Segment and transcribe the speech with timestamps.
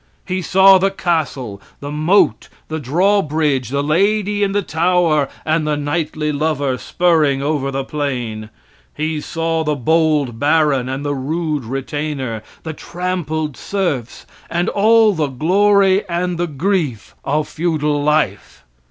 [0.25, 5.77] He saw the castle, the moat, the drawbridge, the lady in the tower, and the
[5.77, 8.49] knightly lover spurring over the plain.
[8.95, 15.27] He saw the bold baron and the rude retainer, the trampled serfs, and all the
[15.27, 18.63] glory and the grief of feudal life.